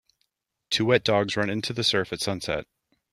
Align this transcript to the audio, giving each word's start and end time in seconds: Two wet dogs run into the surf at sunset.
Two 0.71 0.85
wet 0.85 1.03
dogs 1.03 1.37
run 1.37 1.51
into 1.51 1.73
the 1.73 1.83
surf 1.83 2.11
at 2.11 2.21
sunset. 2.21 2.65